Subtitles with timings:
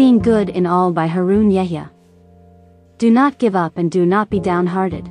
[0.00, 1.90] Seeing Good in All by Harun Yahya.
[2.96, 5.10] Do not give up and do not be downhearted.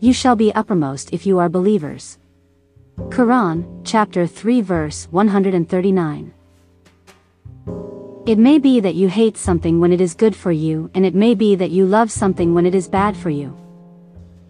[0.00, 2.18] You shall be uppermost if you are believers.
[3.08, 6.34] Quran, chapter 3 verse 139.
[8.26, 11.14] It may be that you hate something when it is good for you and it
[11.14, 13.56] may be that you love something when it is bad for you.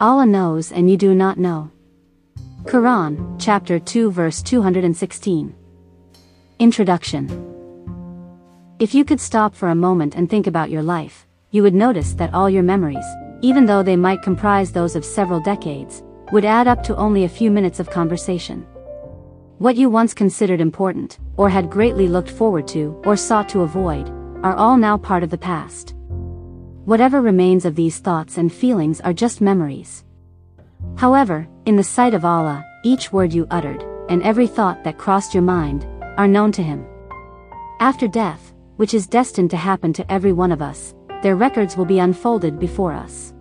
[0.00, 1.70] Allah knows and you do not know.
[2.64, 5.54] Quran, chapter 2 verse 216.
[6.58, 7.55] Introduction
[8.78, 12.12] If you could stop for a moment and think about your life, you would notice
[12.12, 13.06] that all your memories,
[13.40, 17.28] even though they might comprise those of several decades, would add up to only a
[17.28, 18.66] few minutes of conversation.
[19.56, 24.10] What you once considered important, or had greatly looked forward to, or sought to avoid,
[24.42, 25.94] are all now part of the past.
[26.84, 30.04] Whatever remains of these thoughts and feelings are just memories.
[30.96, 35.32] However, in the sight of Allah, each word you uttered, and every thought that crossed
[35.32, 35.86] your mind,
[36.18, 36.84] are known to Him.
[37.80, 41.84] After death, which is destined to happen to every one of us, their records will
[41.84, 43.34] be unfolded before us.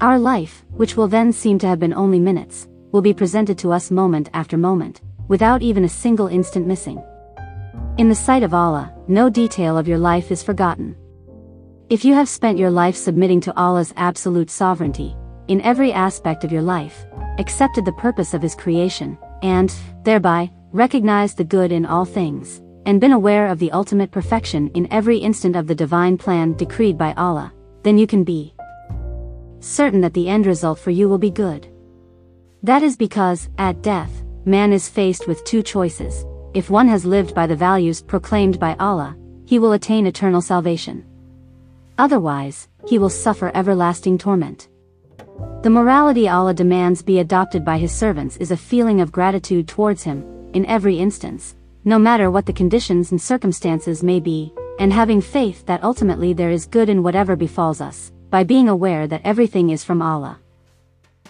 [0.00, 3.72] Our life, which will then seem to have been only minutes, will be presented to
[3.72, 7.02] us moment after moment, without even a single instant missing.
[7.98, 10.96] In the sight of Allah, no detail of your life is forgotten.
[11.88, 15.14] If you have spent your life submitting to Allah's absolute sovereignty,
[15.48, 17.04] in every aspect of your life,
[17.38, 23.00] accepted the purpose of His creation, and, thereby, recognized the good in all things, and
[23.00, 27.12] been aware of the ultimate perfection in every instant of the divine plan decreed by
[27.14, 28.54] Allah, then you can be
[29.60, 31.68] certain that the end result for you will be good.
[32.62, 36.24] That is because, at death, man is faced with two choices.
[36.54, 41.04] If one has lived by the values proclaimed by Allah, he will attain eternal salvation.
[41.98, 44.68] Otherwise, he will suffer everlasting torment.
[45.62, 50.02] The morality Allah demands be adopted by His servants is a feeling of gratitude towards
[50.02, 55.20] Him, in every instance, no matter what the conditions and circumstances may be, and having
[55.20, 59.70] faith that ultimately there is good in whatever befalls us, by being aware that everything
[59.70, 60.38] is from Allah.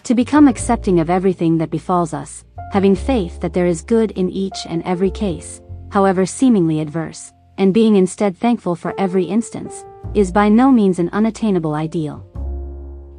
[0.03, 4.29] To become accepting of everything that befalls us, having faith that there is good in
[4.29, 5.61] each and every case,
[5.91, 11.09] however seemingly adverse, and being instead thankful for every instance, is by no means an
[11.09, 12.25] unattainable ideal.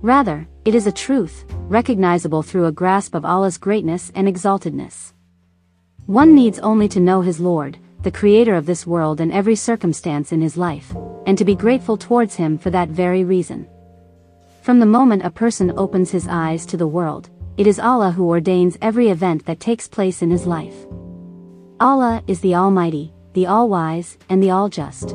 [0.00, 5.12] Rather, it is a truth, recognizable through a grasp of Allah's greatness and exaltedness.
[6.06, 10.32] One needs only to know his Lord, the creator of this world and every circumstance
[10.32, 10.92] in his life,
[11.26, 13.68] and to be grateful towards him for that very reason.
[14.62, 18.28] From the moment a person opens his eyes to the world, it is Allah who
[18.28, 20.74] ordains every event that takes place in his life.
[21.78, 25.14] Allah is the Almighty, the All-Wise, and the All-Just.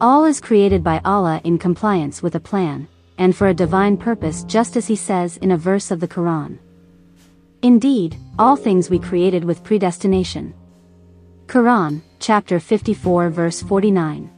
[0.00, 2.88] All is created by Allah in compliance with a plan,
[3.18, 6.58] and for a divine purpose just as he says in a verse of the Quran.
[7.62, 10.52] Indeed, all things we created with predestination.
[11.46, 14.28] Quran, chapter 54 verse 49.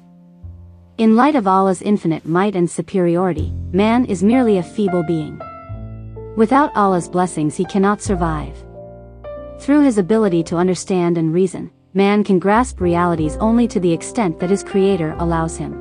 [0.99, 5.41] In light of Allah's infinite might and superiority, man is merely a feeble being.
[6.37, 8.63] Without Allah's blessings he cannot survive.
[9.59, 14.39] Through his ability to understand and reason, man can grasp realities only to the extent
[14.39, 15.81] that his creator allows him.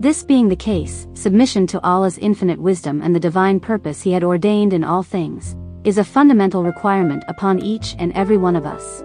[0.00, 4.24] This being the case, submission to Allah's infinite wisdom and the divine purpose he had
[4.24, 5.54] ordained in all things,
[5.84, 9.02] is a fundamental requirement upon each and every one of us.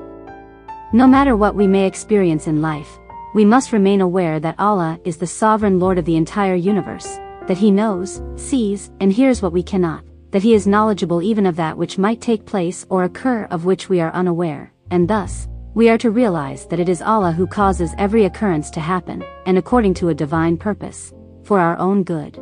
[0.93, 2.99] No matter what we may experience in life,
[3.33, 7.57] we must remain aware that Allah is the sovereign Lord of the entire universe, that
[7.57, 11.77] He knows, sees, and hears what we cannot, that He is knowledgeable even of that
[11.77, 15.97] which might take place or occur of which we are unaware, and thus, we are
[15.97, 20.09] to realize that it is Allah who causes every occurrence to happen, and according to
[20.09, 22.39] a divine purpose, for our own good.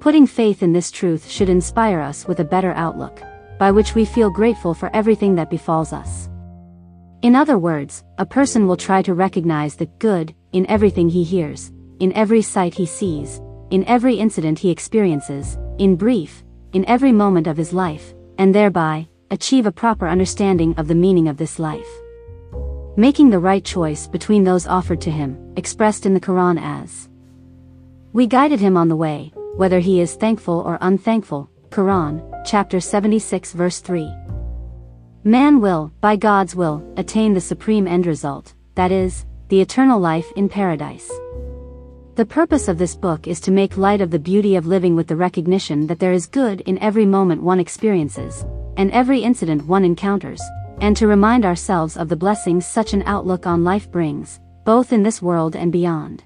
[0.00, 3.22] Putting faith in this truth should inspire us with a better outlook,
[3.58, 6.28] by which we feel grateful for everything that befalls us.
[7.22, 11.72] In other words, a person will try to recognize the good in everything he hears,
[12.00, 17.46] in every sight he sees, in every incident he experiences, in brief, in every moment
[17.46, 21.88] of his life, and thereby, achieve a proper understanding of the meaning of this life.
[22.96, 27.08] Making the right choice between those offered to him, expressed in the Quran as
[28.12, 33.52] We guided him on the way, whether he is thankful or unthankful, Quran, chapter 76
[33.52, 34.08] verse 3.
[35.24, 40.30] Man will, by God's will, attain the supreme end result, that is, the eternal life
[40.36, 41.10] in paradise.
[42.14, 45.08] The purpose of this book is to make light of the beauty of living with
[45.08, 48.46] the recognition that there is good in every moment one experiences,
[48.76, 50.42] and every incident one encounters,
[50.80, 55.02] and to remind ourselves of the blessings such an outlook on life brings, both in
[55.02, 56.22] this world and beyond.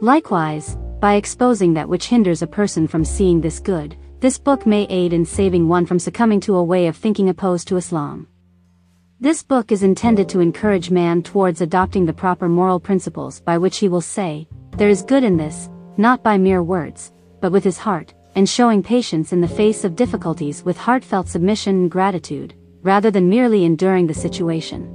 [0.00, 4.86] Likewise, by exposing that which hinders a person from seeing this good, this book may
[4.88, 8.26] aid in saving one from succumbing to a way of thinking opposed to Islam.
[9.20, 13.78] This book is intended to encourage man towards adopting the proper moral principles by which
[13.78, 14.48] he will say,
[14.78, 15.68] There is good in this,
[15.98, 19.96] not by mere words, but with his heart, and showing patience in the face of
[19.96, 24.92] difficulties with heartfelt submission and gratitude, rather than merely enduring the situation.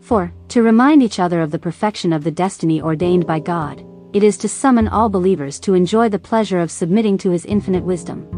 [0.00, 0.32] 4.
[0.48, 3.84] To remind each other of the perfection of the destiny ordained by God,
[4.14, 7.82] it is to summon all believers to enjoy the pleasure of submitting to his infinite
[7.82, 8.33] wisdom.